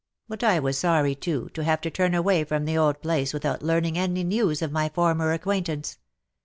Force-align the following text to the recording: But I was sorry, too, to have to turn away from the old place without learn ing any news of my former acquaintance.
But 0.27 0.43
I 0.43 0.57
was 0.57 0.79
sorry, 0.79 1.13
too, 1.13 1.49
to 1.53 1.63
have 1.63 1.79
to 1.81 1.91
turn 1.91 2.15
away 2.15 2.43
from 2.43 2.65
the 2.65 2.75
old 2.75 3.03
place 3.03 3.33
without 3.35 3.61
learn 3.61 3.85
ing 3.85 3.99
any 3.99 4.23
news 4.23 4.63
of 4.63 4.71
my 4.71 4.89
former 4.89 5.31
acquaintance. 5.31 5.99